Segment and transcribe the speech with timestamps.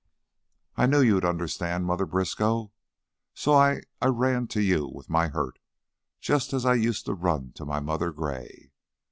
[0.77, 2.71] "I knew you'd understand, Mother Briskow,
[3.35, 5.59] so I I ran to you with my hurt,
[6.19, 8.71] just as I used to run to my Mother Gray."